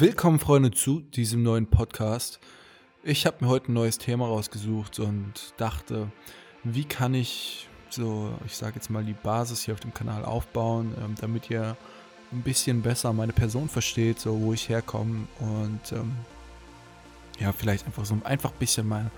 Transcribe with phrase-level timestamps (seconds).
[0.00, 2.38] Willkommen, Freunde, zu diesem neuen Podcast.
[3.02, 6.12] Ich habe mir heute ein neues Thema rausgesucht und dachte,
[6.62, 10.94] wie kann ich so, ich sage jetzt mal, die Basis hier auf dem Kanal aufbauen,
[11.04, 11.76] ähm, damit ihr
[12.30, 16.12] ein bisschen besser meine Person versteht, so wo ich herkomme und ähm,
[17.40, 19.10] ja, vielleicht einfach so einfach ein bisschen mal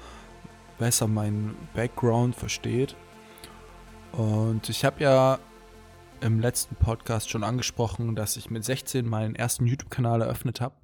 [0.79, 2.97] besser meinen Background versteht.
[4.13, 5.41] Und ich habe ja
[6.21, 10.77] im letzten Podcast schon angesprochen, dass ich mit 16 meinen ersten YouTube-Kanal eröffnet habe.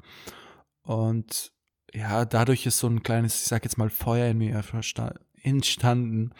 [0.82, 1.52] Und
[1.92, 4.62] ja, dadurch ist so ein kleines, ich sag jetzt mal, Feuer in mir
[5.42, 6.32] entstanden.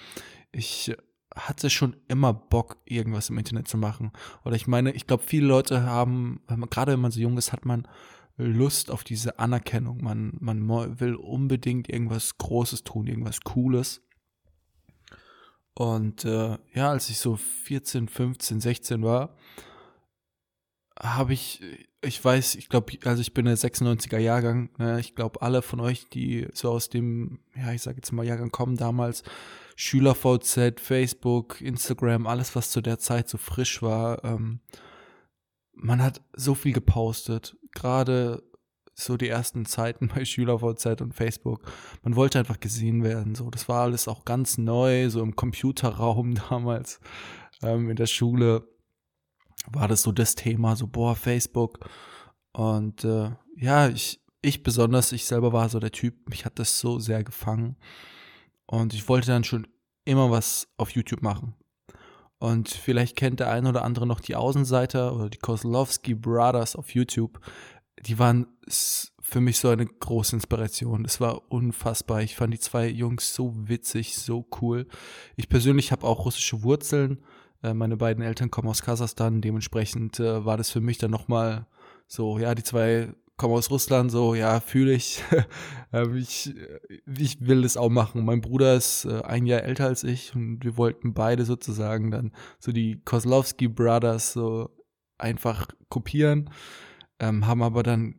[0.52, 0.94] Ich
[1.34, 4.12] hatte schon immer Bock, irgendwas im Internet zu machen.
[4.44, 6.40] Oder ich meine, ich glaube, viele Leute haben,
[6.70, 7.86] gerade wenn man so jung ist, hat man
[8.36, 10.02] Lust auf diese Anerkennung.
[10.02, 10.68] Man, man
[11.00, 14.02] will unbedingt irgendwas Großes tun, irgendwas Cooles.
[15.78, 19.36] Und äh, ja, als ich so 14, 15, 16 war,
[20.98, 21.60] habe ich,
[22.00, 25.80] ich weiß, ich glaube, also ich bin der 96er Jahrgang, ne, ich glaube, alle von
[25.80, 29.22] euch, die so aus dem, ja, ich sage jetzt mal Jahrgang kommen damals,
[29.76, 34.60] SchülerVZ, Facebook, Instagram, alles, was zu der Zeit so frisch war, ähm,
[35.74, 38.42] man hat so viel gepostet, gerade
[38.98, 41.62] so die ersten Zeiten bei SchülerVZ und Facebook.
[42.02, 43.34] Man wollte einfach gesehen werden.
[43.34, 46.98] So, das war alles auch ganz neu, so im Computerraum damals
[47.62, 48.66] ähm, in der Schule
[49.70, 51.88] war das so das Thema, so boah, Facebook.
[52.52, 56.78] Und äh, ja, ich, ich besonders, ich selber war so der Typ, mich hat das
[56.78, 57.76] so sehr gefangen.
[58.66, 59.66] Und ich wollte dann schon
[60.04, 61.54] immer was auf YouTube machen.
[62.38, 66.94] Und vielleicht kennt der eine oder andere noch die Außenseiter oder die Kozlowski Brothers auf
[66.94, 67.40] YouTube
[68.00, 68.46] die waren
[69.20, 71.02] für mich so eine große Inspiration.
[71.02, 72.22] Das war unfassbar.
[72.22, 74.86] Ich fand die zwei Jungs so witzig, so cool.
[75.34, 77.24] Ich persönlich habe auch russische Wurzeln.
[77.62, 79.40] Äh, meine beiden Eltern kommen aus Kasachstan.
[79.40, 81.66] Dementsprechend äh, war das für mich dann nochmal
[82.06, 85.22] so, ja, die zwei kommen aus Russland, so, ja, fühle ich.
[85.92, 86.52] Ähm, ich.
[87.06, 88.24] Ich will das auch machen.
[88.24, 92.32] Mein Bruder ist äh, ein Jahr älter als ich und wir wollten beide sozusagen dann
[92.58, 94.68] so die Kozlowski Brothers so
[95.16, 96.50] einfach kopieren
[97.20, 98.16] ähm, haben aber dann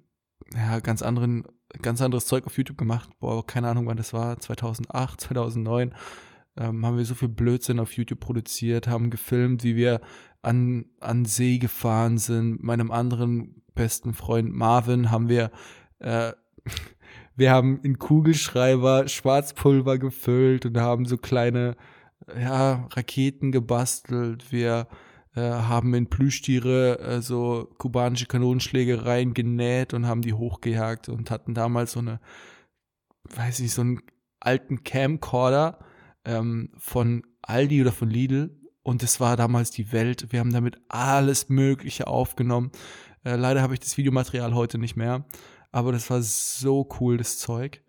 [0.54, 1.44] ja, ganz anderen,
[1.82, 3.10] ganz anderes Zeug auf YouTube gemacht.
[3.20, 5.94] Boah, keine Ahnung, wann das war, 2008, 2009.
[6.58, 10.02] Ähm, haben wir so viel Blödsinn auf YouTube produziert, haben gefilmt, wie wir
[10.42, 12.64] an, an See gefahren sind.
[12.64, 15.52] Meinem anderen besten Freund Marvin haben wir,
[16.00, 16.34] äh,
[17.36, 21.76] wir haben in Kugelschreiber Schwarzpulver gefüllt und haben so kleine,
[22.40, 24.52] ja, Raketen gebastelt.
[24.52, 24.88] Wir
[25.38, 31.54] äh, haben in Plüschtiere äh, so kubanische Kanonenschläge reingenäht und haben die hochgejagt und hatten
[31.54, 32.20] damals so eine,
[33.36, 34.02] weiß ich, so einen
[34.40, 35.78] alten Camcorder
[36.26, 38.50] ähm, von Aldi oder von Lidl
[38.82, 40.32] und das war damals die Welt.
[40.32, 42.72] Wir haben damit alles Mögliche aufgenommen.
[43.24, 45.24] Äh, leider habe ich das Videomaterial heute nicht mehr,
[45.72, 47.84] aber das war so cool, das Zeug.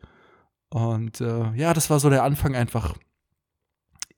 [0.69, 2.95] Und äh, ja, das war so der Anfang einfach.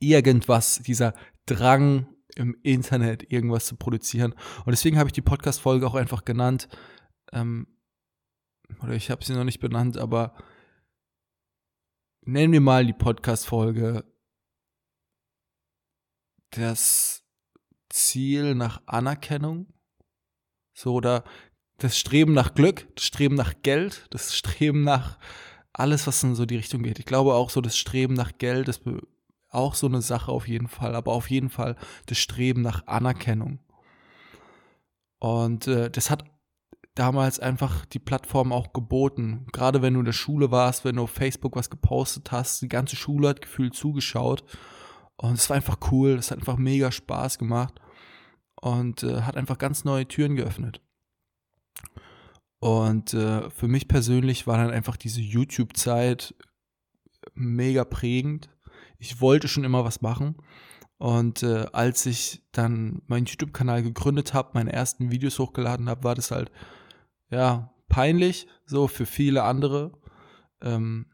[0.01, 1.15] Irgendwas, dieser
[1.47, 4.33] Drang im Internet irgendwas zu produzieren.
[4.65, 6.69] Und deswegen habe ich die Podcast-Folge auch einfach genannt.
[7.33, 7.67] Ähm,
[8.83, 10.35] oder ich habe sie noch nicht benannt, aber
[12.23, 14.05] nennen wir mal die Podcast-Folge
[16.51, 17.25] das
[17.89, 19.73] Ziel nach Anerkennung.
[20.73, 21.25] So, oder
[21.79, 25.19] das Streben nach Glück, das Streben nach Geld, das Streben nach
[25.73, 26.99] alles, was in so die Richtung geht.
[26.99, 28.81] Ich glaube auch so das Streben nach Geld, das
[29.51, 33.59] auch so eine Sache auf jeden Fall, aber auf jeden Fall das Streben nach Anerkennung.
[35.19, 36.25] Und äh, das hat
[36.95, 39.47] damals einfach die Plattform auch geboten.
[39.53, 42.69] Gerade wenn du in der Schule warst, wenn du auf Facebook was gepostet hast, die
[42.69, 44.45] ganze Schule hat gefühlt zugeschaut.
[45.17, 47.75] Und es war einfach cool, es hat einfach mega Spaß gemacht
[48.61, 50.81] und äh, hat einfach ganz neue Türen geöffnet.
[52.59, 56.35] Und äh, für mich persönlich war dann einfach diese YouTube-Zeit
[57.35, 58.51] mega prägend
[59.01, 60.37] ich wollte schon immer was machen.
[60.99, 66.15] Und äh, als ich dann meinen YouTube-Kanal gegründet habe, meine ersten Videos hochgeladen habe, war
[66.15, 66.53] das halt,
[67.31, 69.93] ja, peinlich, so für viele andere.
[70.61, 71.07] Ähm,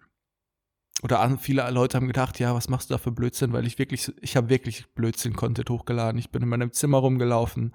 [1.02, 3.52] oder an, viele Leute haben gedacht, ja, was machst du da für Blödsinn?
[3.52, 6.18] Weil ich wirklich, ich habe wirklich Blödsinn-Content hochgeladen.
[6.18, 7.72] Ich bin in meinem Zimmer rumgelaufen,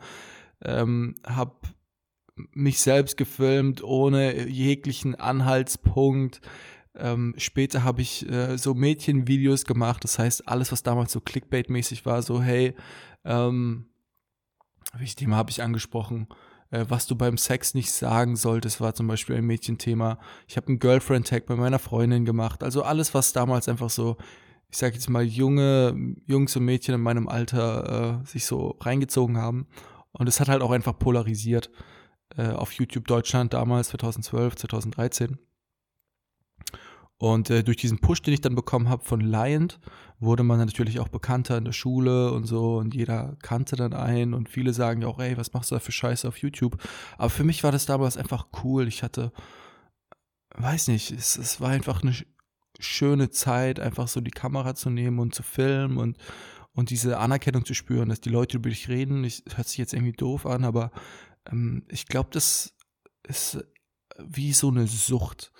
[0.63, 1.55] ähm, habe
[2.51, 6.41] mich selbst gefilmt, ohne jeglichen Anhaltspunkt.
[6.95, 12.05] Ähm, später habe ich äh, so Mädchenvideos gemacht, das heißt, alles, was damals so Clickbait-mäßig
[12.05, 12.75] war, so, hey,
[13.23, 13.85] ähm,
[14.97, 16.27] welches Thema habe ich angesprochen?
[16.69, 20.19] Äh, was du beim Sex nicht sagen solltest, war zum Beispiel ein Mädchenthema.
[20.47, 22.63] Ich habe einen Girlfriend-Tag bei meiner Freundin gemacht.
[22.63, 24.17] Also alles, was damals einfach so,
[24.69, 29.37] ich sage jetzt mal, junge Jungs und Mädchen in meinem Alter äh, sich so reingezogen
[29.37, 29.67] haben.
[30.13, 31.69] Und es hat halt auch einfach polarisiert.
[32.37, 35.37] äh, auf YouTube Deutschland damals, 2012, 2013.
[37.21, 39.71] Und äh, durch diesen Push, den ich dann bekommen habe von Lion,
[40.19, 44.33] wurde man natürlich auch bekannter in der Schule und so und jeder kannte dann einen
[44.33, 46.81] und viele sagen ja auch, ey, was machst du da für Scheiße auf YouTube?
[47.19, 48.87] Aber für mich war das damals einfach cool.
[48.87, 49.31] Ich hatte,
[50.55, 52.15] weiß nicht, es, es war einfach eine
[52.79, 56.17] schöne Zeit, einfach so die Kamera zu nehmen und zu filmen und,
[56.73, 59.23] und diese Anerkennung zu spüren, dass die Leute über dich reden.
[59.25, 60.89] Ich, hört sich jetzt irgendwie doof an, aber
[61.51, 62.73] ähm, ich glaube, das
[63.27, 63.63] ist
[64.17, 65.51] wie so eine Sucht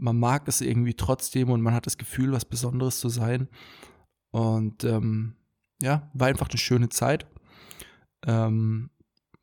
[0.00, 3.48] man mag es irgendwie trotzdem und man hat das Gefühl, was Besonderes zu sein.
[4.30, 5.36] Und ähm,
[5.82, 7.26] ja, war einfach eine schöne Zeit.
[8.26, 8.90] Ähm,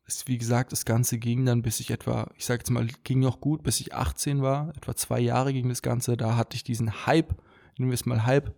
[0.04, 3.20] es, wie gesagt, das Ganze ging dann, bis ich etwa, ich sage jetzt mal, ging
[3.20, 4.72] noch gut, bis ich 18 war.
[4.76, 6.16] Etwa zwei Jahre ging das Ganze.
[6.16, 7.34] Da hatte ich diesen Hype,
[7.76, 8.54] nehmen wir es mal Hype,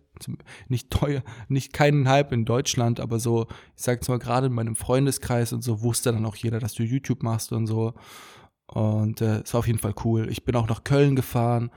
[0.67, 4.53] nicht teuer, nicht keinen Hype in Deutschland, aber so, ich sage jetzt mal, gerade in
[4.53, 7.93] meinem Freundeskreis und so wusste dann auch jeder, dass du YouTube machst und so.
[8.71, 10.29] Und äh, es war auf jeden Fall cool.
[10.31, 11.71] Ich bin auch nach Köln gefahren.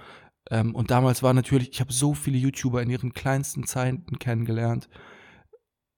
[0.51, 4.89] Ähm, und damals war natürlich, ich habe so viele YouTuber in ihren kleinsten Zeiten kennengelernt.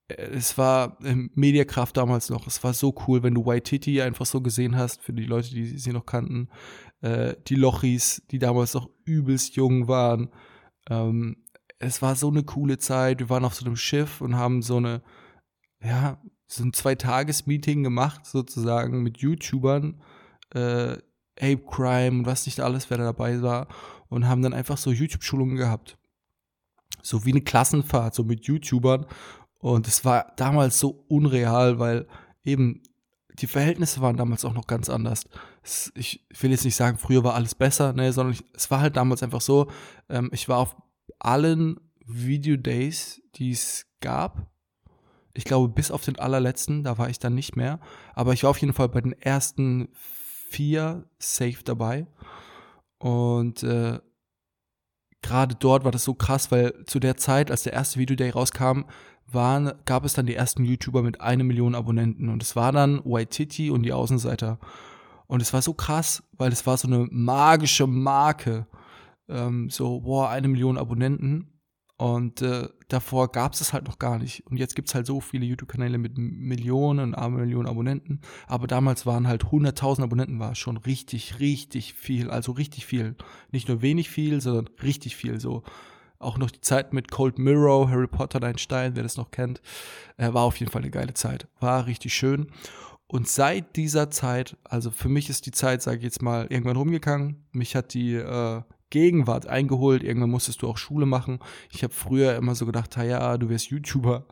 [0.08, 2.46] Äh, es war ähm, Mediakraft damals noch.
[2.46, 5.78] Es war so cool, wenn du Waititi einfach so gesehen hast, für die Leute, die
[5.78, 6.48] sie noch kannten.
[7.02, 10.30] Äh, die Lochis, die damals noch übelst jung waren.
[10.88, 11.44] Ähm,
[11.78, 13.18] es war so eine coole Zeit.
[13.18, 15.02] Wir waren auf so einem Schiff und haben so eine,
[15.82, 20.00] ja, so ein Zwei-Tages-Meeting gemacht, sozusagen, mit YouTubern
[20.56, 20.98] äh,
[21.38, 23.68] Ape Crime und was nicht alles, wer da dabei war
[24.08, 25.98] und haben dann einfach so YouTube-Schulungen gehabt.
[27.02, 29.06] So wie eine Klassenfahrt, so mit YouTubern.
[29.58, 32.06] Und es war damals so unreal, weil
[32.44, 32.82] eben
[33.38, 35.24] die Verhältnisse waren damals auch noch ganz anders.
[35.94, 38.96] Ich will jetzt nicht sagen, früher war alles besser, ne, sondern ich, es war halt
[38.96, 39.70] damals einfach so,
[40.08, 40.76] ähm, ich war auf
[41.18, 44.50] allen Video-Days, die es gab.
[45.34, 47.78] Ich glaube, bis auf den allerletzten, da war ich dann nicht mehr.
[48.14, 49.88] Aber ich war auf jeden Fall bei den ersten
[50.48, 52.06] vier safe dabei.
[52.98, 53.98] Und äh,
[55.22, 58.82] gerade dort war das so krass, weil zu der Zeit, als der erste Videoday rauskam,
[59.26, 62.28] waren, gab es dann die ersten YouTuber mit einer Million Abonnenten.
[62.28, 64.58] Und es war dann Waititi und die Außenseiter.
[65.26, 68.66] Und es war so krass, weil es war so eine magische Marke.
[69.28, 71.55] Ähm, so, boah, eine Million Abonnenten.
[71.98, 74.46] Und äh, davor gab es es halt noch gar nicht.
[74.46, 78.20] Und jetzt gibt es halt so viele YouTube-Kanäle mit Millionen, eine Millionen Abonnenten.
[78.46, 82.30] Aber damals waren halt 100.000 Abonnenten, war schon richtig, richtig viel.
[82.30, 83.16] Also richtig viel.
[83.50, 85.40] Nicht nur wenig viel, sondern richtig viel.
[85.40, 85.62] So
[86.18, 89.60] auch noch die Zeit mit Cold Mirror, Harry Potter, ein Stein, wer das noch kennt,
[90.16, 91.48] äh, war auf jeden Fall eine geile Zeit.
[91.60, 92.48] War richtig schön.
[93.08, 96.76] Und seit dieser Zeit, also für mich ist die Zeit, sage ich jetzt mal, irgendwann
[96.76, 97.44] rumgegangen.
[97.52, 100.02] Mich hat die äh, Gegenwart eingeholt.
[100.02, 101.40] Irgendwann musstest du auch Schule machen.
[101.70, 104.26] Ich habe früher immer so gedacht, ja, du wirst YouTuber.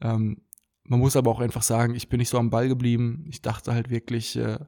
[0.00, 0.42] Ähm,
[0.84, 3.26] man muss aber auch einfach sagen, ich bin nicht so am Ball geblieben.
[3.28, 4.58] Ich dachte halt wirklich, äh,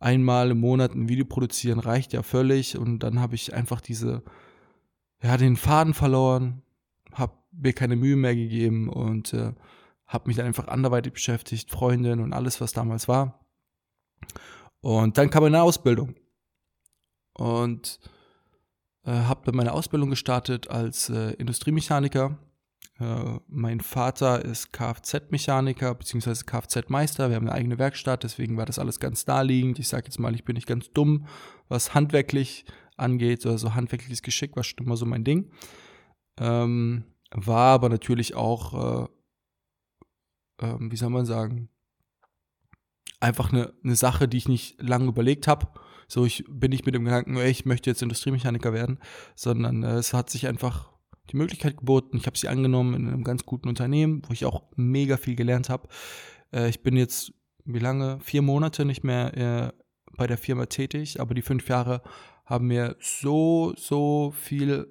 [0.00, 2.76] einmal im Monat ein Video produzieren reicht ja völlig.
[2.76, 4.22] Und dann habe ich einfach diese,
[5.22, 6.62] ja, den Faden verloren,
[7.12, 9.52] habe mir keine Mühe mehr gegeben und äh,
[10.06, 13.44] habe mich dann einfach anderweitig beschäftigt, Freundin und alles, was damals war.
[14.80, 16.14] Und dann kam eine Ausbildung.
[17.32, 18.00] Und
[19.04, 22.38] äh, habe dann meine Ausbildung gestartet als äh, Industriemechaniker.
[22.98, 26.44] Äh, mein Vater ist Kfz-Mechaniker bzw.
[26.44, 27.28] Kfz-Meister.
[27.28, 29.78] Wir haben eine eigene Werkstatt, deswegen war das alles ganz naheliegend.
[29.78, 31.26] Ich sage jetzt mal, ich bin nicht ganz dumm,
[31.68, 32.64] was handwerklich
[32.96, 35.50] angeht oder so handwerkliches Geschick war schon immer so mein Ding.
[36.38, 39.08] Ähm, war aber natürlich auch,
[40.60, 41.68] äh, äh, wie soll man sagen,
[43.18, 45.68] einfach eine, eine Sache, die ich nicht lange überlegt habe
[46.08, 48.98] so, ich bin nicht mit dem Gedanken, ey, ich möchte jetzt Industriemechaniker werden,
[49.34, 50.92] sondern äh, es hat sich einfach
[51.30, 52.16] die Möglichkeit geboten.
[52.16, 55.68] Ich habe sie angenommen in einem ganz guten Unternehmen, wo ich auch mega viel gelernt
[55.68, 55.88] habe.
[56.52, 57.32] Äh, ich bin jetzt,
[57.64, 58.20] wie lange?
[58.20, 59.72] Vier Monate nicht mehr äh,
[60.16, 62.02] bei der Firma tätig, aber die fünf Jahre
[62.44, 64.86] haben mir so, so viel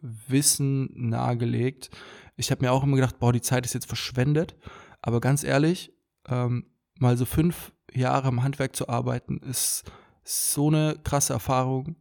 [0.00, 1.90] Wissen nahegelegt.
[2.36, 4.56] Ich habe mir auch immer gedacht, boah, die Zeit ist jetzt verschwendet.
[5.00, 5.92] Aber ganz ehrlich,
[6.28, 6.66] ähm,
[6.98, 9.84] mal so fünf Jahre im Handwerk zu arbeiten, ist
[10.24, 11.96] so eine krasse Erfahrung.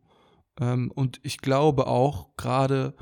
[0.60, 2.94] Ähm, und ich glaube auch gerade,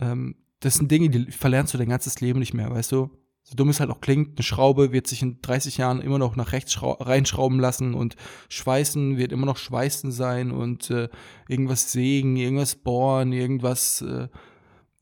[0.00, 3.10] ähm, das sind Dinge, die verlernst du dein ganzes Leben nicht mehr, weißt du?
[3.44, 6.36] So dumm es halt auch klingt, eine Schraube wird sich in 30 Jahren immer noch
[6.36, 8.16] nach rechts reinschrauben lassen und
[8.50, 11.08] Schweißen wird immer noch Schweißen sein und äh,
[11.48, 14.28] irgendwas sägen, irgendwas bohren, irgendwas äh,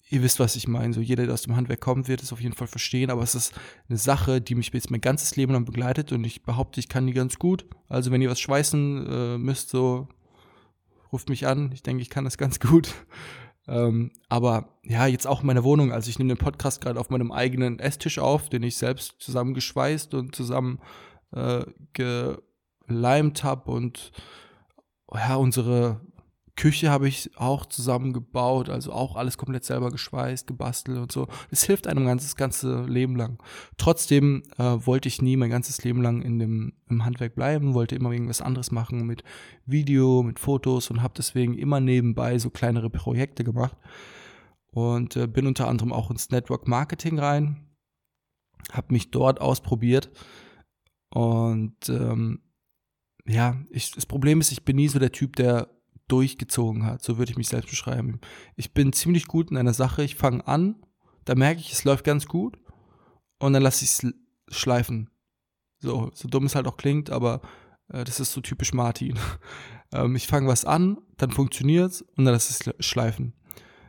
[0.08, 0.92] ihr wisst, was ich meine.
[0.92, 3.10] So jeder, der aus dem Handwerk kommt, wird es auf jeden Fall verstehen.
[3.10, 3.52] Aber es ist
[3.88, 7.06] eine Sache, die mich jetzt mein ganzes Leben lang begleitet und ich behaupte, ich kann
[7.06, 7.66] die ganz gut.
[7.88, 10.08] Also wenn ihr was schweißen äh, müsst, so
[11.12, 11.72] ruft mich an.
[11.72, 12.94] Ich denke, ich kann das ganz gut.
[13.68, 15.92] Ähm, aber ja, jetzt auch in meiner Wohnung.
[15.92, 20.14] Also ich nehme den Podcast gerade auf meinem eigenen Esstisch auf, den ich selbst zusammengeschweißt
[20.14, 20.78] und zusammen
[21.32, 22.36] äh, ge
[22.88, 24.12] Lime-Tab und
[25.12, 26.00] ja, unsere
[26.56, 31.28] Küche habe ich auch zusammengebaut, also auch alles komplett selber geschweißt, gebastelt und so.
[31.50, 33.38] Das hilft einem ganz, das ganze Leben lang.
[33.76, 37.94] Trotzdem äh, wollte ich nie mein ganzes Leben lang in dem im Handwerk bleiben, wollte
[37.94, 39.22] immer irgendwas anderes machen mit
[39.66, 43.76] Video, mit Fotos und habe deswegen immer nebenbei so kleinere Projekte gemacht
[44.72, 47.66] und äh, bin unter anderem auch ins Network Marketing rein,
[48.72, 50.10] habe mich dort ausprobiert
[51.10, 52.40] und ähm,
[53.26, 55.75] ja, ich, das Problem ist, ich bin nie so der Typ, der
[56.08, 57.02] durchgezogen hat.
[57.02, 58.20] So würde ich mich selbst beschreiben.
[58.54, 60.02] Ich bin ziemlich gut in einer Sache.
[60.02, 60.76] Ich fange an,
[61.24, 62.58] da merke ich, es läuft ganz gut
[63.38, 64.14] und dann lasse ich es
[64.48, 65.10] schleifen.
[65.80, 67.42] So, so dumm es halt auch klingt, aber
[67.88, 69.18] äh, das ist so typisch Martin.
[69.92, 73.34] ähm, ich fange was an, dann funktioniert es und dann lasse ich es schleifen.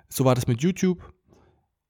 [0.10, 1.14] So war das mit YouTube.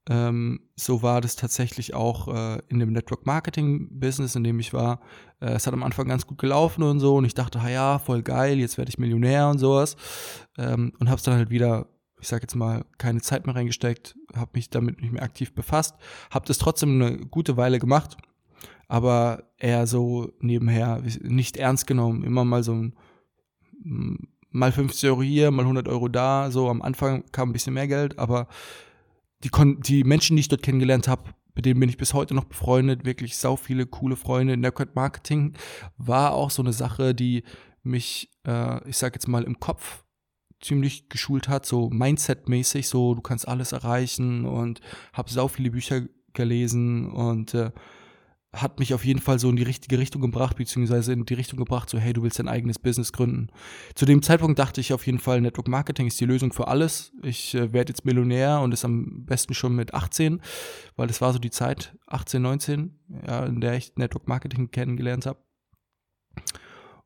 [0.10, 4.74] Ähm, so war das tatsächlich auch äh, in dem Network Marketing Business, in dem ich
[4.74, 5.02] war.
[5.42, 8.22] Äh, es hat am Anfang ganz gut gelaufen und so und ich dachte, ja, voll
[8.24, 9.98] geil, jetzt werde ich Millionär und sowas.
[10.58, 11.88] Ähm, und habe es dann halt wieder,
[12.22, 15.96] ich sage jetzt mal, keine Zeit mehr reingesteckt, habe mich damit nicht mehr aktiv befasst,
[16.32, 18.16] habe das trotzdem eine gute Weile gemacht,
[18.88, 22.94] aber eher so nebenher, nicht ernst genommen, immer mal so ein
[24.50, 27.88] mal 50 Euro hier, mal 100 Euro da, so am Anfang kam ein bisschen mehr
[27.88, 28.48] Geld, aber
[29.44, 29.52] die,
[29.82, 31.24] die Menschen, die ich dort kennengelernt habe,
[31.56, 34.58] mit denen bin ich bis heute noch befreundet, wirklich sau viele coole Freunde.
[34.58, 35.58] Network Marketing
[35.98, 37.44] war auch so eine Sache, die
[37.84, 40.04] mich, äh, ich sag jetzt mal, im Kopf
[40.62, 44.82] ziemlich geschult hat, so Mindset-mäßig, so du kannst alles erreichen und
[45.14, 46.02] habe sau viele Bücher
[46.34, 47.72] gelesen und äh,
[48.54, 51.58] hat mich auf jeden Fall so in die richtige Richtung gebracht, beziehungsweise in die Richtung
[51.60, 53.50] gebracht, so hey, du willst dein eigenes Business gründen.
[53.94, 57.12] Zu dem Zeitpunkt dachte ich auf jeden Fall, Network Marketing ist die Lösung für alles.
[57.24, 60.42] Ich äh, werde jetzt Millionär und ist am besten schon mit 18,
[60.96, 65.26] weil das war so die Zeit, 18, 19, ja, in der ich Network Marketing kennengelernt
[65.26, 65.40] habe.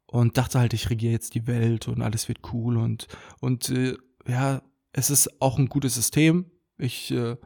[0.06, 3.08] Und dachte halt, ich regiere jetzt die Welt und alles wird cool und,
[3.40, 4.62] und äh, ja,
[4.94, 6.52] es ist auch ein gutes System.
[6.78, 7.38] Ich äh,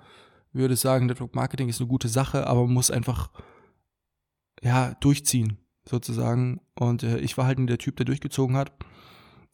[0.52, 3.30] würde sagen, Network Marketing ist eine gute Sache, aber man muss einfach
[4.62, 5.58] ja, durchziehen,
[5.88, 6.62] sozusagen.
[6.76, 8.72] Und äh, ich war halt der Typ, der durchgezogen hat.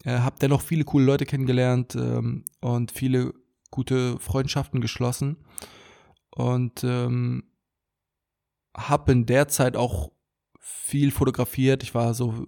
[0.04, 3.34] Äh, hab dennoch viele coole Leute kennengelernt ähm, und viele
[3.70, 5.38] gute Freundschaften geschlossen.
[6.32, 7.44] Und ähm,
[8.76, 10.12] habe in der Zeit auch
[10.60, 11.84] viel fotografiert.
[11.84, 12.46] Ich war so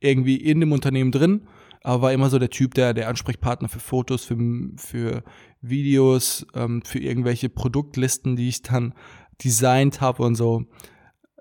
[0.00, 1.48] irgendwie in dem Unternehmen drin,
[1.82, 4.36] aber war immer so der Typ, der der Ansprechpartner für Fotos, für,
[4.76, 5.24] für
[5.60, 8.94] Videos, ähm, für irgendwelche Produktlisten, die ich dann
[9.42, 10.64] designt habe und so.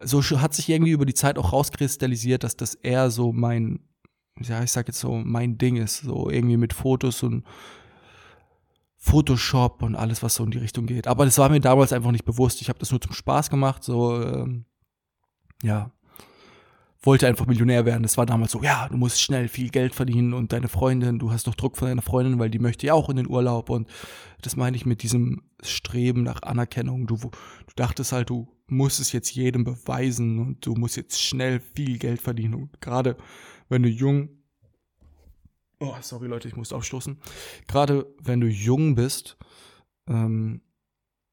[0.01, 3.79] So hat sich irgendwie über die Zeit auch rauskristallisiert, dass das eher so mein,
[4.39, 5.99] ja, ich sag jetzt so, mein Ding ist.
[6.01, 7.43] So irgendwie mit Fotos und
[8.97, 11.07] Photoshop und alles, was so in die Richtung geht.
[11.07, 12.61] Aber das war mir damals einfach nicht bewusst.
[12.61, 13.83] Ich habe das nur zum Spaß gemacht.
[13.83, 14.65] So, ähm,
[15.61, 15.91] ja
[17.03, 18.03] wollte einfach Millionär werden.
[18.03, 21.31] Das war damals so, ja, du musst schnell viel Geld verdienen und deine Freundin, du
[21.31, 23.89] hast doch Druck von deiner Freundin, weil die möchte ja auch in den Urlaub und
[24.41, 27.05] das meine ich mit diesem Streben nach Anerkennung.
[27.05, 27.29] Du, du
[27.75, 32.21] dachtest halt, du musst es jetzt jedem beweisen und du musst jetzt schnell viel Geld
[32.21, 33.17] verdienen und gerade
[33.69, 34.29] wenn du jung
[35.79, 37.19] Oh, sorry Leute, ich muss aufstoßen.
[37.67, 39.37] Gerade wenn du jung bist,
[40.07, 40.61] ähm,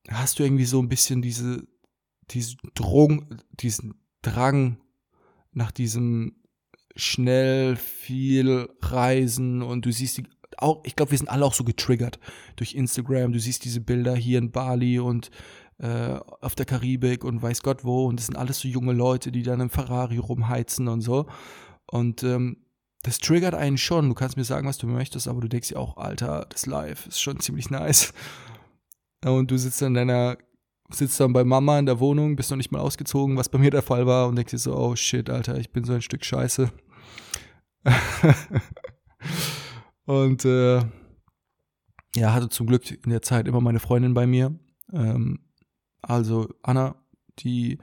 [0.09, 1.69] hast du irgendwie so ein bisschen diese,
[2.31, 4.81] diesen Drang, diesen Drang,
[5.53, 6.37] nach diesem
[6.97, 10.25] schnell viel Reisen und du siehst die
[10.59, 12.19] auch, ich glaube, wir sind alle auch so getriggert
[12.57, 13.33] durch Instagram.
[13.33, 15.31] Du siehst diese Bilder hier in Bali und
[15.79, 18.07] äh, auf der Karibik und weiß Gott wo.
[18.07, 21.27] Und das sind alles so junge Leute, die dann im Ferrari rumheizen und so.
[21.87, 22.59] Und ähm,
[23.03, 24.09] das triggert einen schon.
[24.09, 27.07] Du kannst mir sagen, was du möchtest, aber du denkst dir auch, Alter, das Live
[27.07, 28.13] ist schon ziemlich nice.
[29.25, 30.37] Und du sitzt in deiner
[30.93, 33.71] sitzt dann bei Mama in der Wohnung, bist noch nicht mal ausgezogen, was bei mir
[33.71, 36.25] der Fall war und denkst dir so, oh shit, Alter, ich bin so ein Stück
[36.25, 36.71] Scheiße.
[40.05, 40.83] und äh,
[42.17, 44.59] ja, hatte zum Glück in der Zeit immer meine Freundin bei mir.
[44.93, 45.41] Ähm,
[46.03, 46.97] also Anna,
[47.39, 47.79] die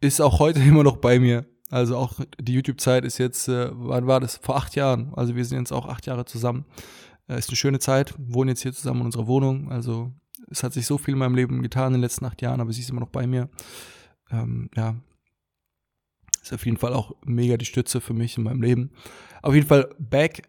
[0.00, 1.46] ist auch heute immer noch bei mir.
[1.70, 4.36] Also auch die YouTube-Zeit ist jetzt, äh, wann war das?
[4.36, 5.12] Vor acht Jahren.
[5.14, 6.64] Also wir sind jetzt auch acht Jahre zusammen.
[7.28, 9.70] Äh, ist eine schöne Zeit, wohnen jetzt hier zusammen in unserer Wohnung.
[9.70, 10.12] Also
[10.50, 12.72] es hat sich so viel in meinem Leben getan in den letzten acht Jahren, aber
[12.72, 13.48] sie ist immer noch bei mir.
[14.30, 14.96] Ähm, ja,
[16.42, 18.90] ist auf jeden Fall auch mega die Stütze für mich in meinem Leben.
[19.42, 20.42] Auf jeden Fall back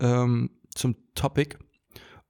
[0.00, 1.56] ähm, zum Topic.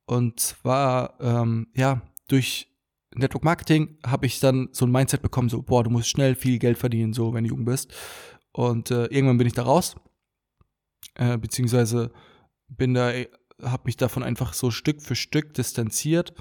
[0.06, 2.68] Und zwar, ähm, ja, durch
[3.14, 6.58] Network Marketing habe ich dann so ein Mindset bekommen, so, boah, du musst schnell viel
[6.58, 7.92] Geld verdienen, so, wenn du jung bist.
[8.52, 9.96] Und äh, irgendwann bin ich da raus.
[11.14, 12.12] Äh, beziehungsweise
[12.68, 13.12] bin da,
[13.62, 16.34] habe mich davon einfach so Stück für Stück distanziert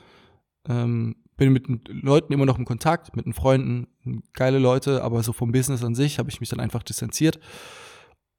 [0.67, 3.87] ähm, bin mit Leuten immer noch im Kontakt, mit den Freunden,
[4.33, 7.39] geile Leute, aber so vom Business an sich habe ich mich dann einfach distanziert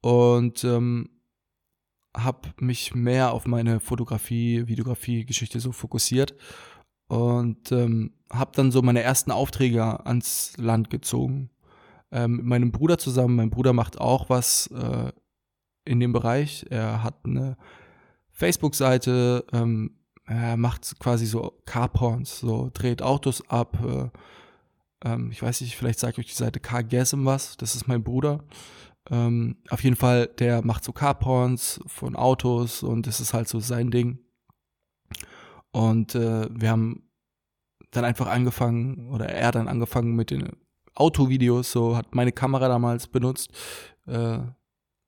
[0.01, 1.09] und ähm,
[2.17, 6.35] habe mich mehr auf meine Fotografie, Videografie-Geschichte so fokussiert
[7.09, 11.51] und ähm, habe dann so meine ersten Aufträge ans Land gezogen.
[12.11, 13.37] Ähm, mit meinem Bruder zusammen.
[13.37, 15.13] Mein Bruder macht auch was äh,
[15.85, 16.67] in dem Bereich.
[16.71, 17.57] Er hat eine
[18.33, 19.98] Facebook-Seite, ähm,
[20.29, 23.79] er macht quasi so Carporns, so dreht Autos ab.
[23.83, 24.11] Äh,
[25.09, 27.57] ähm, ich weiß nicht, vielleicht sage ich euch die Seite Cargasm was.
[27.57, 28.45] Das ist mein Bruder.
[29.11, 33.59] Ähm, auf jeden Fall, der macht so Carporns von Autos und das ist halt so
[33.59, 34.19] sein Ding.
[35.71, 37.09] Und äh, wir haben
[37.91, 40.51] dann einfach angefangen, oder er dann angefangen mit den
[40.95, 43.51] Autovideos, so hat meine Kamera damals benutzt.
[44.07, 44.41] Äh,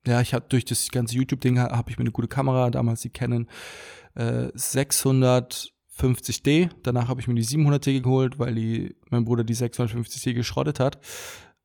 [0.07, 3.11] ja, ich habe durch das ganze YouTube-Ding habe ich mir eine gute Kamera, damals die
[3.11, 3.47] Canon
[4.15, 6.69] äh, 650D.
[6.83, 10.99] Danach habe ich mir die 700D geholt, weil die, mein Bruder die 650D geschrottet hat.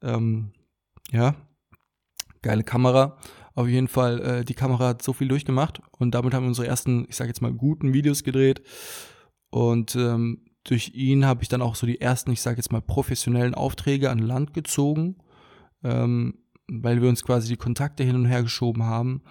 [0.03, 0.53] Ähm,
[1.13, 1.35] ja,
[2.43, 3.17] geile Kamera.
[3.55, 6.69] Auf jeden Fall, äh, die Kamera hat so viel durchgemacht und damit haben wir unsere
[6.69, 8.63] ersten, ich sage jetzt mal, guten Videos gedreht.
[9.51, 12.83] Und ähm, durch ihn habe ich dann auch so die ersten, ich sage jetzt mal,
[12.83, 15.17] professionellen Aufträge an Land gezogen,
[15.83, 16.39] ähm,
[16.69, 19.23] weil wir uns quasi die Kontakte hin und her geschoben haben.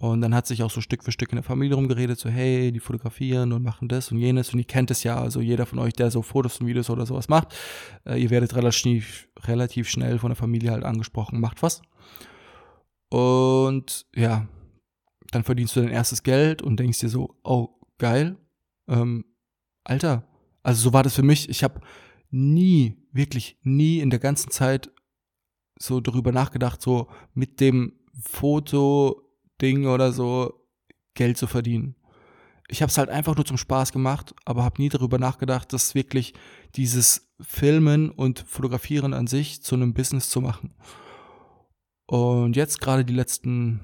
[0.00, 2.70] Und dann hat sich auch so Stück für Stück in der Familie rumgeredet, so hey,
[2.70, 4.52] die fotografieren und machen das und jenes.
[4.52, 7.04] Und ihr kennt es ja, also jeder von euch, der so Fotos und Videos oder
[7.04, 7.54] sowas macht,
[8.06, 11.82] äh, ihr werdet relativ, relativ schnell von der Familie halt angesprochen, macht was.
[13.10, 14.46] Und ja,
[15.32, 18.36] dann verdienst du dein erstes Geld und denkst dir so, oh, geil,
[18.86, 19.24] ähm,
[19.82, 20.28] Alter.
[20.62, 21.48] Also so war das für mich.
[21.48, 21.80] Ich habe
[22.30, 24.92] nie, wirklich nie in der ganzen Zeit
[25.78, 27.94] so darüber nachgedacht, so mit dem
[29.58, 30.66] Foto-Ding oder so
[31.14, 31.96] Geld zu verdienen.
[32.68, 35.94] Ich habe es halt einfach nur zum Spaß gemacht, aber habe nie darüber nachgedacht, dass
[35.94, 36.34] wirklich
[36.76, 40.74] dieses Filmen und Fotografieren an sich zu einem Business zu machen.
[42.06, 43.80] Und jetzt gerade die letzten,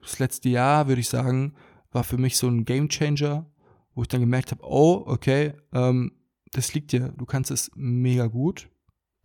[0.00, 1.54] das letzte Jahr, würde ich sagen,
[1.92, 3.46] war für mich so ein Game Changer,
[3.94, 6.12] wo ich dann gemerkt habe, oh, okay, ähm,
[6.52, 8.68] das liegt dir, du kannst es mega gut,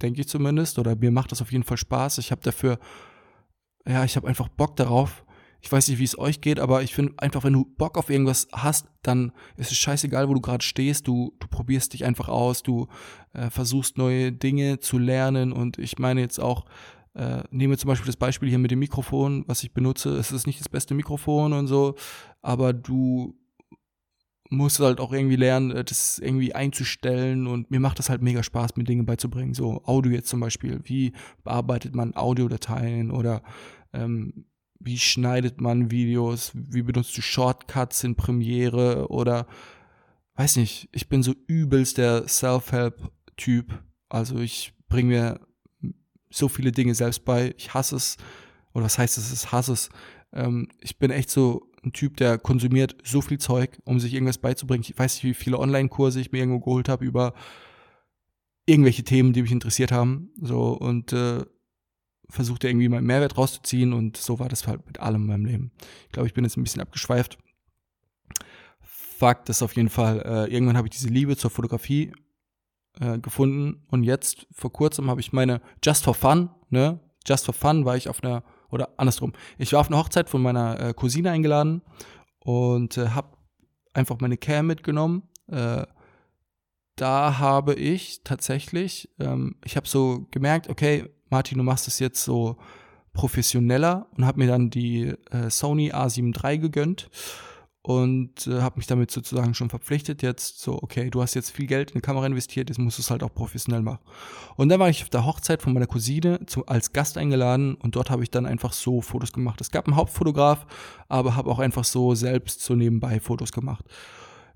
[0.02, 2.20] denke ich zumindest, oder mir macht das auf jeden Fall Spaß.
[2.20, 2.80] Ich habe dafür,
[3.88, 5.26] ja, ich habe einfach Bock darauf.
[5.62, 8.10] Ich weiß nicht, wie es euch geht, aber ich finde einfach, wenn du Bock auf
[8.10, 11.08] irgendwas hast, dann ist es scheißegal, wo du gerade stehst.
[11.08, 12.88] Du, du probierst dich einfach aus, du
[13.34, 15.54] äh, versuchst neue Dinge zu lernen.
[15.54, 16.66] Und ich meine jetzt auch,
[17.14, 20.16] äh, nehme zum Beispiel das Beispiel hier mit dem Mikrofon, was ich benutze.
[20.18, 21.96] Es ist nicht das beste Mikrofon und so,
[22.42, 23.36] aber du
[24.50, 28.44] musst halt auch irgendwie lernen, äh, das irgendwie einzustellen und mir macht das halt mega
[28.44, 29.54] Spaß, mir Dinge beizubringen.
[29.54, 30.82] So Audio jetzt zum Beispiel.
[30.84, 33.44] Wie bearbeitet man Audiodateien oder
[33.94, 34.46] ähm,
[34.84, 36.52] wie schneidet man Videos?
[36.54, 39.48] Wie benutzt du Shortcuts in Premiere oder
[40.36, 40.90] weiß nicht.
[40.92, 43.84] Ich bin so übelst der Self-Help-Typ.
[44.10, 45.40] Also ich bringe mir
[46.30, 47.54] so viele Dinge selbst bei.
[47.58, 48.18] Ich hasse es.
[48.74, 49.32] Oder was heißt es?
[49.34, 49.90] Ich hasse es.
[50.34, 54.38] Ähm, ich bin echt so ein Typ, der konsumiert so viel Zeug, um sich irgendwas
[54.38, 54.86] beizubringen.
[54.88, 57.34] Ich weiß nicht, wie viele Online-Kurse ich mir irgendwo geholt habe über
[58.66, 60.30] irgendwelche Themen, die mich interessiert haben.
[60.42, 61.44] So und äh,
[62.32, 65.72] versuchte irgendwie meinen Mehrwert rauszuziehen und so war das halt mit allem in meinem Leben.
[66.06, 67.38] Ich glaube, ich bin jetzt ein bisschen abgeschweift.
[68.82, 72.12] Fakt ist auf jeden Fall, äh, irgendwann habe ich diese Liebe zur Fotografie
[73.00, 77.00] äh, gefunden und jetzt vor kurzem habe ich meine Just for Fun, ne?
[77.28, 79.34] Just for Fun war ich auf einer oder andersrum.
[79.58, 81.82] Ich war auf einer Hochzeit von meiner äh, Cousine eingeladen
[82.40, 83.38] und äh, habe
[83.94, 85.24] einfach meine Cam mitgenommen.
[85.48, 85.86] Äh,
[86.96, 92.24] da habe ich tatsächlich, ähm, ich habe so gemerkt, okay, Martin, du machst es jetzt
[92.24, 92.58] so
[93.14, 97.10] professioneller und habe mir dann die äh, Sony A7 III gegönnt
[97.84, 101.66] und äh, habe mich damit sozusagen schon verpflichtet, jetzt so, okay, du hast jetzt viel
[101.66, 104.00] Geld in eine Kamera investiert, jetzt musst du es halt auch professionell machen.
[104.56, 107.96] Und dann war ich auf der Hochzeit von meiner Cousine zu, als Gast eingeladen und
[107.96, 109.60] dort habe ich dann einfach so Fotos gemacht.
[109.62, 110.68] Es gab einen Hauptfotograf,
[111.10, 113.86] aber habe auch einfach so selbst so nebenbei Fotos gemacht.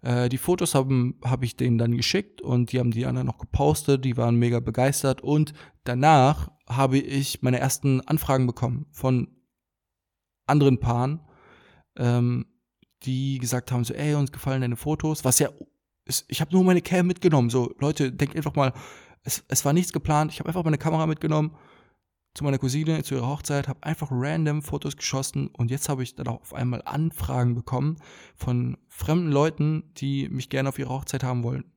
[0.01, 3.39] Äh, die Fotos habe hab ich denen dann geschickt und die haben die anderen noch
[3.39, 9.27] gepostet, die waren mega begeistert und danach habe ich meine ersten Anfragen bekommen von
[10.47, 11.21] anderen Paaren,
[11.97, 12.45] ähm,
[13.03, 15.49] die gesagt haben, so, ey, uns gefallen deine Fotos, was ja,
[16.05, 18.73] ist, ich habe nur meine Cam mitgenommen, so, Leute, denkt einfach mal,
[19.23, 21.55] es, es war nichts geplant, ich habe einfach meine Kamera mitgenommen
[22.35, 26.15] zu meiner Cousine, zu ihrer Hochzeit, habe einfach random Fotos geschossen und jetzt habe ich
[26.15, 27.95] dann auch auf einmal Anfragen bekommen
[28.35, 31.71] von fremden Leuten, die mich gerne auf ihre Hochzeit haben wollen.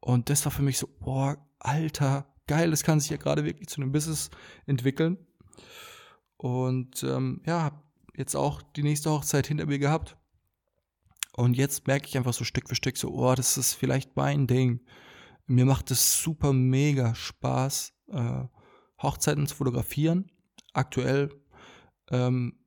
[0.00, 3.68] Und das war für mich so, boah, alter, geil, das kann sich ja gerade wirklich
[3.68, 4.30] zu einem Business
[4.66, 5.18] entwickeln.
[6.36, 7.82] Und ähm, ja, habe
[8.14, 10.16] jetzt auch die nächste Hochzeit hinter mir gehabt.
[11.32, 14.46] Und jetzt merke ich einfach so Stück für Stück so, oh, das ist vielleicht mein
[14.46, 14.80] Ding.
[15.46, 18.44] Mir macht es super mega Spaß, äh,
[19.02, 20.30] Hochzeiten zu fotografieren.
[20.72, 21.30] Aktuell
[22.10, 22.58] ähm,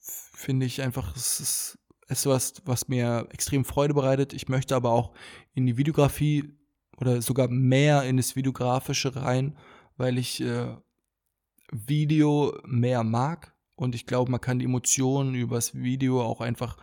[0.00, 4.32] finde ich einfach, es ist etwas, was mir extrem Freude bereitet.
[4.32, 5.14] Ich möchte aber auch
[5.54, 6.59] in die Videografie
[7.00, 9.56] oder sogar mehr in das Videografische rein,
[9.96, 10.76] weil ich äh,
[11.72, 16.76] Video mehr mag und ich glaube, man kann die Emotionen übers Video auch einfach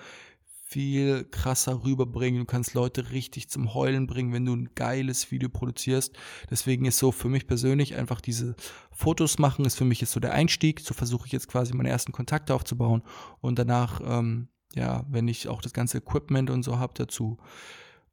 [0.70, 2.42] viel krasser rüberbringen.
[2.42, 6.18] Du kannst Leute richtig zum Heulen bringen, wenn du ein geiles Video produzierst.
[6.52, 8.56] Deswegen ist so für mich persönlich einfach diese
[8.92, 10.82] Fotos machen, ist für mich jetzt so der Einstieg.
[10.82, 13.02] So versuche ich jetzt quasi meine ersten Kontakte aufzubauen
[13.40, 17.38] und danach, ähm, ja, wenn ich auch das ganze Equipment und so habe dazu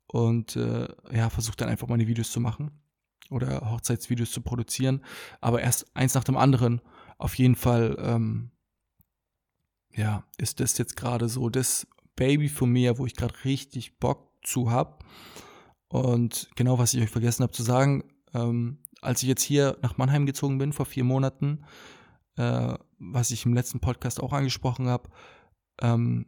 [0.06, 2.70] und äh, ja, versuche dann einfach meine Videos zu machen
[3.30, 5.02] oder Hochzeitsvideos zu produzieren.
[5.40, 6.80] Aber erst eins nach dem anderen.
[7.18, 8.50] Auf jeden Fall, ähm,
[9.92, 11.86] ja, ist das jetzt gerade so das
[12.16, 14.98] Baby von mir, wo ich gerade richtig Bock zu habe.
[15.88, 19.96] Und genau, was ich euch vergessen habe zu sagen, ähm, als ich jetzt hier nach
[19.96, 21.64] Mannheim gezogen bin vor vier Monaten,
[22.36, 25.10] äh, was ich im letzten Podcast auch angesprochen habe,
[25.80, 26.26] ähm,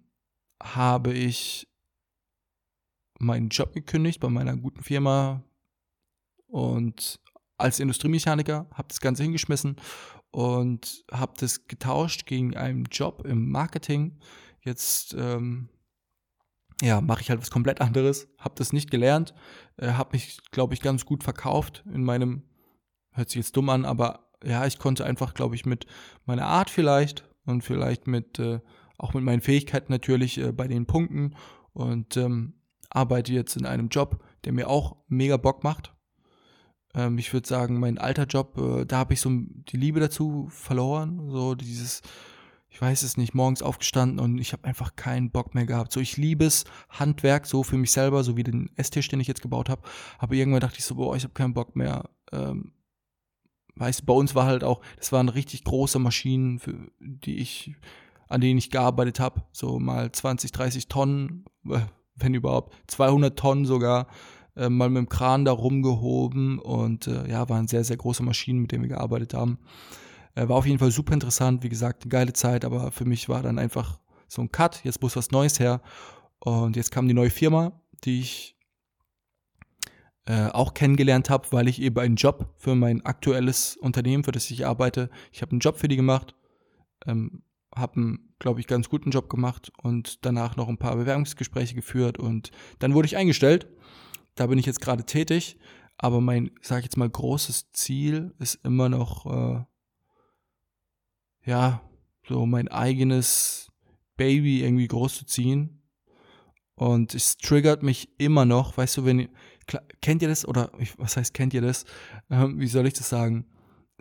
[0.62, 1.68] habe ich
[3.18, 5.42] meinen Job gekündigt bei meiner guten Firma.
[6.46, 7.20] Und
[7.58, 9.76] als Industriemechaniker habe das Ganze hingeschmissen
[10.30, 14.18] und habe das getauscht gegen einen Job im Marketing.
[14.60, 15.68] Jetzt ähm,
[16.82, 19.34] ja, mache ich halt was komplett anderes, habe das nicht gelernt,
[19.78, 22.42] äh, habe mich, glaube ich, ganz gut verkauft in meinem,
[23.12, 25.86] hört sich jetzt dumm an, aber ja, ich konnte einfach, glaube ich, mit
[26.26, 28.60] meiner Art vielleicht und vielleicht mit, äh,
[28.98, 31.34] auch mit meinen Fähigkeiten natürlich äh, bei den Punkten.
[31.72, 32.55] Und ähm,
[32.96, 35.94] arbeite jetzt in einem Job, der mir auch mega Bock macht.
[36.94, 40.48] Ähm, ich würde sagen, mein alter Job, äh, da habe ich so die Liebe dazu
[40.50, 42.02] verloren, so dieses
[42.76, 45.92] ich weiß es nicht, morgens aufgestanden und ich habe einfach keinen Bock mehr gehabt.
[45.92, 49.26] So, ich liebe es, Handwerk, so für mich selber, so wie den Esstisch, den ich
[49.28, 49.80] jetzt gebaut habe.
[50.18, 52.10] Aber irgendwann dachte ich so, boah, ich habe keinen Bock mehr.
[52.32, 52.72] Ähm,
[53.76, 57.74] weißt du, bei uns war halt auch, das waren richtig große Maschinen, für, die ich,
[58.28, 59.42] an denen ich gearbeitet habe.
[59.52, 61.80] So mal 20, 30 Tonnen, äh,
[62.16, 64.08] wenn überhaupt, 200 Tonnen sogar.
[64.56, 68.60] Äh, mal mit dem Kran da rumgehoben und äh, ja, waren sehr, sehr große Maschinen,
[68.60, 69.58] mit denen wir gearbeitet haben.
[70.34, 73.28] Äh, war auf jeden Fall super interessant, wie gesagt, eine geile Zeit, aber für mich
[73.28, 75.82] war dann einfach so ein Cut, jetzt muss was Neues her.
[76.38, 78.56] Und jetzt kam die neue Firma, die ich
[80.26, 84.50] äh, auch kennengelernt habe, weil ich eben einen Job für mein aktuelles Unternehmen, für das
[84.50, 86.34] ich arbeite, ich habe einen Job für die gemacht,
[87.06, 87.42] ähm,
[87.76, 92.18] habe einen, glaube ich, ganz guten Job gemacht und danach noch ein paar Bewerbungsgespräche geführt
[92.18, 93.68] und dann wurde ich eingestellt.
[94.34, 95.58] Da bin ich jetzt gerade tätig,
[95.98, 99.64] aber mein, sage ich jetzt mal, großes Ziel ist immer noch äh,
[101.46, 101.80] ja,
[102.28, 103.70] so mein eigenes
[104.16, 105.82] Baby irgendwie großzuziehen.
[106.74, 109.28] Und es triggert mich immer noch, weißt du, wenn,
[110.02, 110.46] kennt ihr das?
[110.46, 111.86] Oder was heißt, kennt ihr das?
[112.28, 113.46] Ähm, wie soll ich das sagen?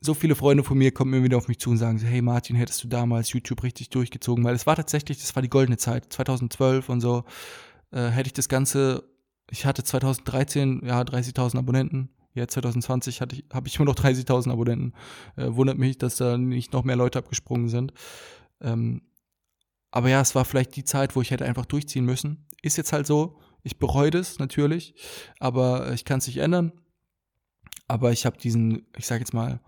[0.05, 2.55] So viele Freunde von mir kommen immer wieder auf mich zu und sagen, hey Martin,
[2.55, 4.43] hättest du damals YouTube richtig durchgezogen?
[4.43, 7.23] Weil es war tatsächlich, das war die goldene Zeit, 2012 und so,
[7.91, 9.03] äh, hätte ich das Ganze,
[9.49, 14.51] ich hatte 2013, ja, 30.000 Abonnenten, Jetzt 2020 hatte ich, habe ich immer noch 30.000
[14.51, 14.93] Abonnenten.
[15.37, 17.93] Äh, wundert mich, dass da nicht noch mehr Leute abgesprungen sind.
[18.59, 19.03] Ähm,
[19.89, 22.45] aber ja, es war vielleicht die Zeit, wo ich hätte einfach durchziehen müssen.
[22.61, 23.39] Ist jetzt halt so.
[23.63, 24.95] Ich bereue das natürlich,
[25.39, 26.73] aber ich kann es nicht ändern.
[27.87, 29.61] Aber ich habe diesen, ich sage jetzt mal,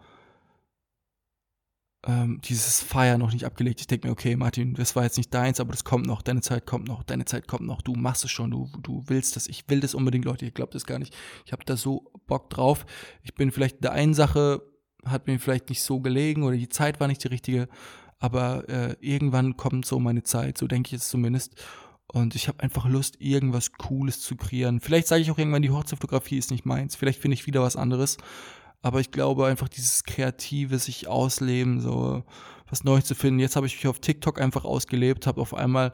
[2.08, 3.82] ähm, dieses Feier noch nicht abgelegt.
[3.82, 6.42] Ich denke mir, okay, Martin, das war jetzt nicht deins, aber das kommt noch, deine
[6.42, 9.48] Zeit kommt noch, deine Zeit kommt noch, du machst es schon, du, du willst das,
[9.48, 11.16] ich will das unbedingt, Leute, ihr glaubt das gar nicht.
[11.46, 12.86] Ich habe da so Bock drauf.
[13.24, 14.62] Ich bin vielleicht in der einen Sache,
[15.06, 17.68] hat mir vielleicht nicht so gelegen oder die Zeit war nicht die richtige,
[18.20, 21.62] aber äh, irgendwann kommt so meine Zeit, so denke ich jetzt zumindest.
[22.10, 24.80] Und ich habe einfach Lust, irgendwas Cooles zu kreieren.
[24.80, 26.96] Vielleicht sage ich auch irgendwann, die Hochzeitfotografie ist nicht meins.
[26.96, 28.18] Vielleicht finde ich wieder was anderes.
[28.82, 32.24] Aber ich glaube einfach dieses kreative sich ausleben, so
[32.70, 33.40] was Neues zu finden.
[33.40, 35.94] Jetzt habe ich mich auf TikTok einfach ausgelebt, habe auf einmal,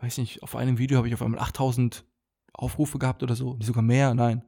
[0.00, 2.04] weiß nicht, auf einem Video habe ich auf einmal 8000
[2.52, 4.42] Aufrufe gehabt oder so, sogar mehr, nein.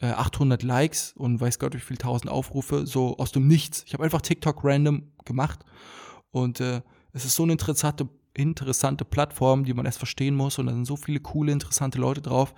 [0.00, 3.82] 800 äh, Likes und weiß Gott wie viel 1000 Aufrufe, so aus dem Nichts.
[3.86, 5.64] Ich habe einfach TikTok random gemacht
[6.30, 10.66] und äh, es ist so eine interessante, interessante Plattform, die man erst verstehen muss und
[10.66, 12.54] da sind so viele coole, interessante Leute drauf.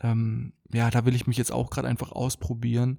[0.00, 2.98] Ähm, ja, da will ich mich jetzt auch gerade einfach ausprobieren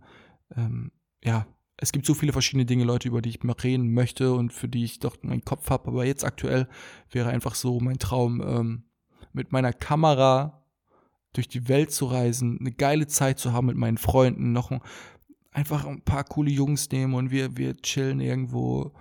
[0.56, 0.92] ähm,
[1.24, 4.52] ja, es gibt so viele verschiedene Dinge, Leute, über die ich mal reden möchte und
[4.52, 5.90] für die ich doch meinen Kopf habe.
[5.90, 6.68] Aber jetzt aktuell
[7.12, 8.84] wäre einfach so mein Traum, ähm,
[9.34, 10.64] mit meiner Kamera
[11.34, 14.82] durch die Welt zu reisen, eine geile Zeit zu haben mit meinen Freunden, noch ein,
[15.52, 18.94] einfach ein paar coole Jungs nehmen und wir, wir chillen irgendwo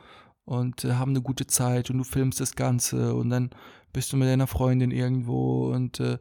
[0.44, 3.50] und äh, haben eine gute Zeit und du filmst das Ganze und dann
[3.92, 6.18] bist du mit deiner Freundin irgendwo und äh,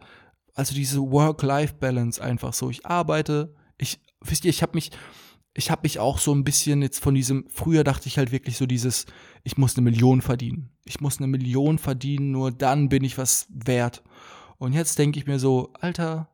[0.53, 2.69] also diese Work-Life-Balance einfach so.
[2.69, 3.53] Ich arbeite,
[4.29, 4.91] wisst ihr, ich habe mich,
[5.53, 8.57] ich habe mich auch so ein bisschen jetzt von diesem, früher dachte ich halt wirklich
[8.57, 9.05] so dieses,
[9.43, 10.71] ich muss eine Million verdienen.
[10.83, 14.03] Ich muss eine Million verdienen, nur dann bin ich was wert.
[14.57, 16.29] Und jetzt denke ich mir so, Alter,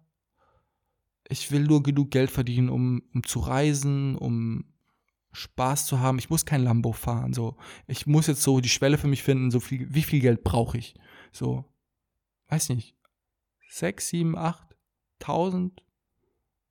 [1.28, 4.66] ich will nur genug Geld verdienen, um, um zu reisen, um
[5.32, 6.20] Spaß zu haben.
[6.20, 7.34] Ich muss kein Lambo fahren.
[7.34, 7.56] So,
[7.88, 9.50] ich muss jetzt so die Schwelle für mich finden.
[9.50, 10.96] So viel, wie viel Geld brauche ich?
[11.32, 11.66] So,
[12.50, 12.96] weiß nicht,
[13.70, 14.76] sechs, sieben, acht,
[15.20, 15.84] tausend,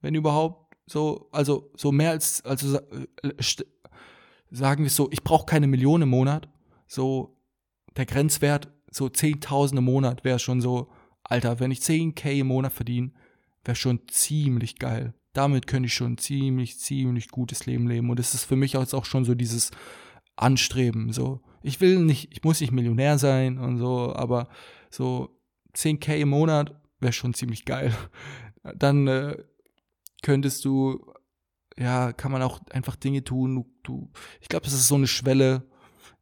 [0.00, 0.69] wenn überhaupt.
[0.90, 3.30] So, also so mehr als, also äh,
[4.50, 6.48] sagen wir so, ich brauche keine Million im Monat.
[6.88, 7.36] So
[7.96, 10.90] der Grenzwert, so 10.000 im Monat wäre schon so,
[11.22, 13.12] Alter, wenn ich 10k im Monat verdiene,
[13.64, 15.14] wäre schon ziemlich geil.
[15.32, 18.10] Damit könnte ich schon ziemlich, ziemlich gutes Leben leben.
[18.10, 19.70] Und es ist für mich auch schon so dieses
[20.34, 21.12] Anstreben.
[21.12, 24.48] So, ich will nicht, ich muss nicht Millionär sein und so, aber
[24.90, 25.38] so
[25.76, 27.94] 10k im Monat wäre schon ziemlich geil.
[28.74, 29.36] Dann äh,
[30.22, 31.04] könntest du,
[31.78, 33.64] ja, kann man auch einfach Dinge tun.
[33.82, 35.68] Du, ich glaube, das ist so eine Schwelle,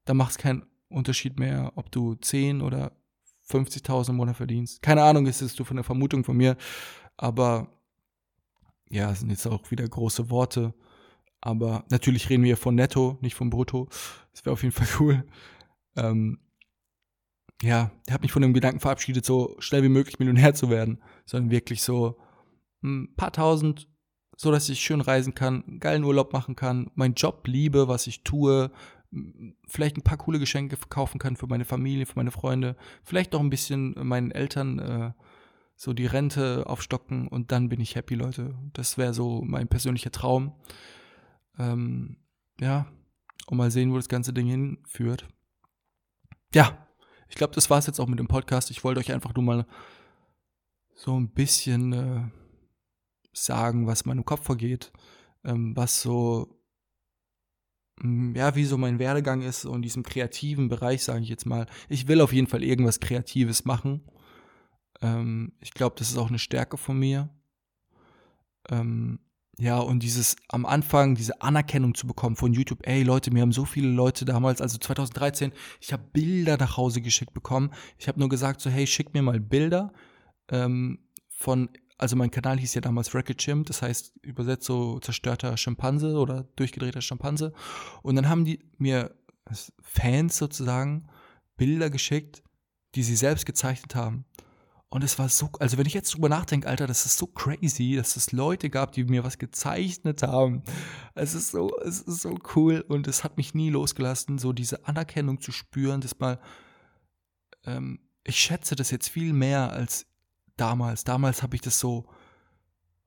[0.04, 2.92] da macht es keinen Unterschied mehr, ob du 10 oder
[3.50, 4.82] 50.000 im Monat verdienst.
[4.82, 6.56] Keine Ahnung, ist es du von der Vermutung von mir,
[7.16, 7.68] aber
[8.90, 10.74] ja, sind jetzt auch wieder große Worte.
[11.40, 13.88] Aber natürlich reden wir von Netto, nicht von Brutto.
[14.32, 15.24] Das wäre auf jeden Fall cool.
[15.96, 16.38] Ähm,
[17.62, 21.02] ja, ich habe mich von dem Gedanken verabschiedet, so schnell wie möglich Millionär zu werden,
[21.26, 22.18] sondern wirklich so
[22.82, 23.88] ein paar tausend,
[24.36, 28.06] so dass ich schön reisen kann, einen geilen Urlaub machen kann, meinen Job liebe, was
[28.06, 28.70] ich tue,
[29.66, 33.40] vielleicht ein paar coole Geschenke verkaufen kann für meine Familie, für meine Freunde, vielleicht auch
[33.40, 35.12] ein bisschen meinen Eltern äh,
[35.76, 38.58] so die Rente aufstocken und dann bin ich happy, Leute.
[38.72, 40.52] Das wäre so mein persönlicher Traum.
[41.56, 42.16] Ähm,
[42.60, 42.86] ja,
[43.46, 45.28] und mal sehen, wo das ganze Ding hinführt.
[46.52, 46.88] Ja,
[47.28, 48.70] ich glaube, das war es jetzt auch mit dem Podcast.
[48.70, 49.66] Ich wollte euch einfach nur mal
[50.94, 52.22] so ein bisschen äh,
[53.44, 54.92] sagen, was meinem Kopf vorgeht,
[55.44, 56.60] ähm, was so,
[58.00, 61.46] mm, ja, wie so mein Werdegang ist und in diesem kreativen Bereich, sage ich jetzt
[61.46, 61.66] mal.
[61.88, 64.02] Ich will auf jeden Fall irgendwas Kreatives machen.
[65.02, 67.30] Ähm, ich glaube, das ist auch eine Stärke von mir.
[68.70, 69.20] Ähm,
[69.60, 73.50] ja, und dieses am Anfang, diese Anerkennung zu bekommen von YouTube, ey Leute, mir haben
[73.52, 77.70] so viele Leute damals, also 2013, ich habe Bilder nach Hause geschickt bekommen.
[77.98, 79.92] Ich habe nur gesagt, so, hey, schick mir mal Bilder
[80.48, 85.56] ähm, von, also mein Kanal hieß ja damals Racket Chimp, das heißt übersetzt so zerstörter
[85.56, 87.52] Schimpanse oder durchgedrehter Schimpanse.
[88.02, 89.14] Und dann haben die mir
[89.82, 91.08] Fans sozusagen
[91.56, 92.42] Bilder geschickt,
[92.94, 94.24] die sie selbst gezeichnet haben.
[94.90, 97.96] Und es war so, also wenn ich jetzt drüber nachdenke, Alter, das ist so crazy,
[97.96, 100.62] dass es Leute gab, die mir was gezeichnet haben.
[101.14, 104.86] Es ist so, es ist so cool und es hat mich nie losgelassen, so diese
[104.86, 106.40] Anerkennung zu spüren, dass mal,
[107.64, 110.06] ähm, ich schätze das jetzt viel mehr als
[110.60, 111.04] damals.
[111.04, 112.06] Damals habe ich das so,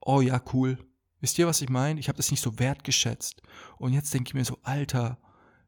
[0.00, 0.78] oh ja, cool.
[1.20, 2.00] Wisst ihr, was ich meine?
[2.00, 3.42] Ich habe das nicht so wertgeschätzt.
[3.78, 5.18] Und jetzt denke ich mir so, Alter,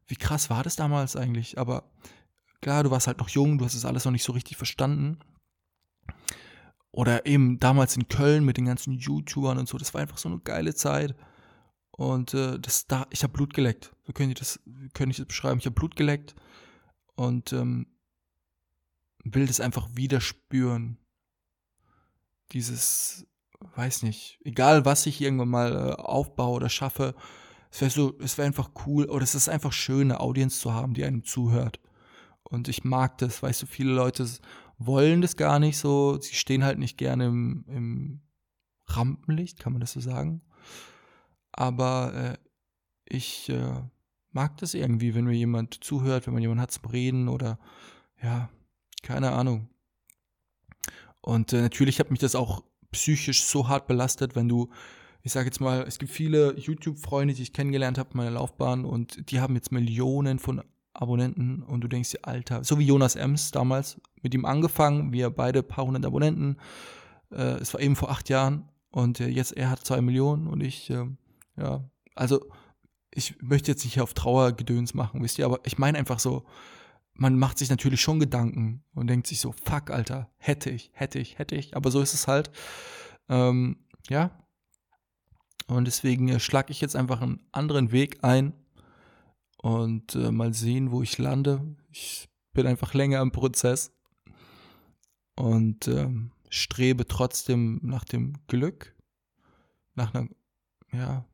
[0.07, 1.57] wie krass war das damals eigentlich?
[1.57, 1.89] Aber
[2.61, 5.19] klar, du warst halt noch jung, du hast es alles noch nicht so richtig verstanden.
[6.91, 9.77] Oder eben damals in Köln mit den ganzen YouTubern und so.
[9.77, 11.15] Das war einfach so eine geile Zeit.
[11.91, 13.93] Und äh, das da, ich habe Blut geleckt.
[14.03, 14.59] So könnt ihr das,
[14.93, 15.59] könnte ich das beschreiben.
[15.59, 16.35] Ich habe Blut geleckt
[17.15, 17.87] und ähm,
[19.23, 20.97] will das einfach wieder spüren.
[22.51, 23.27] Dieses,
[23.75, 27.15] weiß nicht, egal was ich irgendwann mal äh, aufbaue oder schaffe,
[27.71, 30.73] es wäre so, es wäre einfach cool oder es ist einfach schön, eine Audience zu
[30.73, 31.79] haben, die einem zuhört.
[32.43, 34.27] Und ich mag das, weißt du, viele Leute
[34.77, 36.19] wollen das gar nicht so.
[36.21, 38.21] Sie stehen halt nicht gerne im, im
[38.85, 40.41] Rampenlicht, kann man das so sagen.
[41.51, 42.37] Aber äh,
[43.05, 43.81] ich äh,
[44.31, 47.59] mag das irgendwie, wenn mir jemand zuhört, wenn man jemanden hat zum Reden oder
[48.21, 48.49] ja,
[49.01, 49.69] keine Ahnung.
[51.25, 54.69] Und äh, natürlich hat mich das auch psychisch so hart belastet, wenn du,
[55.23, 58.85] ich sage jetzt mal, es gibt viele YouTube-Freunde, die ich kennengelernt habe in meiner Laufbahn
[58.85, 60.61] und die haben jetzt Millionen von
[60.93, 65.31] Abonnenten und du denkst dir, Alter, so wie Jonas Ems damals, mit ihm angefangen, wir
[65.31, 66.57] beide paar hundert Abonnenten,
[67.31, 70.61] äh, es war eben vor acht Jahren und äh, jetzt er hat zwei Millionen und
[70.61, 71.07] ich, äh,
[71.57, 72.45] ja, also
[73.09, 76.45] ich möchte jetzt nicht auf Trauergedöns machen, wisst ihr, aber ich meine einfach so,
[77.15, 81.19] man macht sich natürlich schon Gedanken und denkt sich so, fuck, Alter, hätte ich, hätte
[81.19, 82.51] ich, hätte ich, aber so ist es halt.
[83.29, 83.77] Ähm,
[84.09, 84.31] ja.
[85.67, 88.53] Und deswegen äh, schlage ich jetzt einfach einen anderen Weg ein
[89.57, 91.75] und äh, mal sehen, wo ich lande.
[91.89, 93.91] Ich bin einfach länger im Prozess
[95.35, 98.95] und ähm, strebe trotzdem nach dem Glück,
[99.95, 100.27] nach einer,
[100.91, 101.25] ja,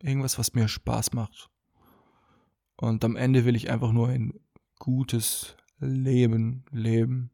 [0.00, 1.50] irgendwas, was mir Spaß macht.
[2.76, 4.32] Und am Ende will ich einfach nur ein
[4.78, 7.30] gutes Leben leben.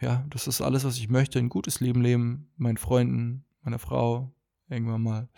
[0.00, 1.38] Ja, das ist alles, was ich möchte.
[1.38, 4.32] Ein gutes Leben leben, meinen Freunden, meiner Frau,
[4.68, 5.28] irgendwann mal.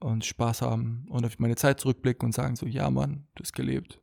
[0.00, 3.52] und Spaß haben und auf meine Zeit zurückblicken und sagen so, ja Mann, du hast
[3.52, 4.00] gelebt.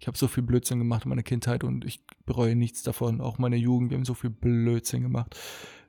[0.00, 3.20] Ich habe so viel Blödsinn gemacht in meiner Kindheit und ich bereue nichts davon.
[3.20, 5.36] Auch meine Jugend, wir haben so viel Blödsinn gemacht.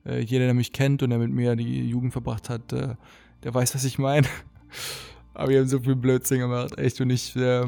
[0.05, 2.95] Äh, jeder, der mich kennt und der mit mir die Jugend verbracht hat, äh,
[3.43, 4.27] der weiß, was ich meine.
[5.35, 6.99] Aber wir haben so viel Blödsinn gemacht, echt.
[6.99, 7.67] Und ich, äh,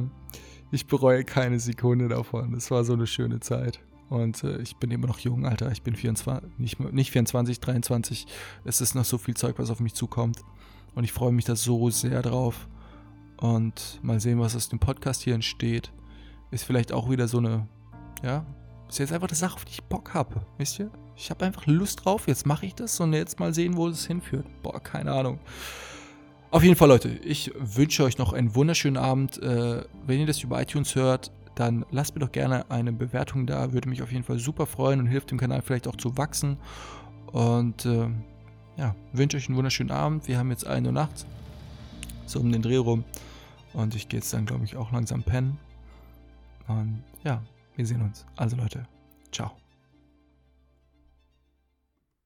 [0.75, 2.53] ich bereue keine Sekunde davon.
[2.53, 3.79] Es war so eine schöne Zeit.
[4.09, 5.71] Und äh, ich bin immer noch jung, Alter.
[5.71, 8.27] Ich bin 24, nicht, nicht 24, 23.
[8.65, 10.41] Es ist noch so viel Zeug, was auf mich zukommt.
[10.93, 12.67] Und ich freue mich da so sehr drauf.
[13.37, 15.91] Und mal sehen, was aus dem Podcast hier entsteht.
[16.51, 17.67] Ist vielleicht auch wieder so eine,
[18.21, 18.45] ja,
[18.87, 20.45] ist jetzt einfach eine Sache, auf die ich Bock habe.
[20.57, 20.91] Wisst ihr?
[21.15, 22.27] Ich habe einfach Lust drauf.
[22.27, 24.45] Jetzt mache ich das und jetzt mal sehen, wo es hinführt.
[24.61, 25.39] Boah, keine Ahnung.
[26.51, 29.41] Auf jeden Fall, Leute, ich wünsche euch noch einen wunderschönen Abend.
[29.41, 33.73] Äh, wenn ihr das über iTunes hört, dann lasst mir doch gerne eine Bewertung da.
[33.73, 36.57] Würde mich auf jeden Fall super freuen und hilft dem Kanal vielleicht auch zu wachsen.
[37.31, 38.07] Und äh,
[38.77, 40.27] ja, wünsche euch einen wunderschönen Abend.
[40.27, 41.25] Wir haben jetzt 1 Uhr nachts,
[42.25, 43.03] so um den Dreh rum.
[43.73, 45.57] Und ich gehe jetzt dann, glaube ich, auch langsam pennen.
[46.67, 47.41] Und ja,
[47.75, 48.25] wir sehen uns.
[48.35, 48.87] Also Leute,
[49.31, 49.64] ciao.